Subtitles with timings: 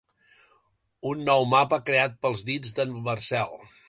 [1.09, 3.55] Un nou mapa creat pels dits del Marcel.